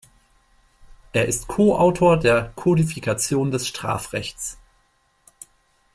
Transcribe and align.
Er 1.13 1.27
ist 1.27 1.47
Co-Autor 1.47 2.17
der 2.17 2.53
Kodifikation 2.55 3.51
des 3.51 3.67
Strafrechts. 3.67 4.57